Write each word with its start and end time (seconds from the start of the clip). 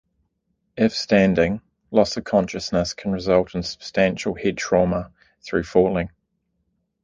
If 0.75 0.95
standing, 0.95 1.61
loss 1.91 2.17
of 2.17 2.23
consciousness 2.23 2.95
can 2.95 3.11
result 3.11 3.53
in 3.53 3.61
substantial 3.61 4.33
head 4.33 4.57
trauma 4.57 5.11
through 5.43 5.61
falling. 5.65 6.09